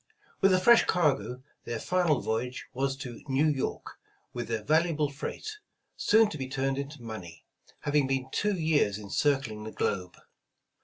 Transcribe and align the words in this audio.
With 0.41 0.51
a 0.51 0.59
fresh 0.59 0.85
cargo, 0.85 1.43
their 1.65 1.79
final 1.79 2.21
voyage 2.21 2.65
was 2.73 2.95
to 2.97 3.21
New 3.27 3.45
York, 3.49 3.99
with 4.33 4.47
their 4.47 4.63
valuable 4.63 5.11
freight, 5.11 5.59
soon 5.95 6.27
to 6.31 6.39
be 6.39 6.47
turned 6.49 6.79
into 6.79 7.03
money, 7.03 7.45
having 7.81 8.07
been 8.07 8.27
two 8.31 8.55
years 8.55 8.97
in 8.97 9.11
circling 9.11 9.63
the 9.63 9.71
globe. 9.71 10.17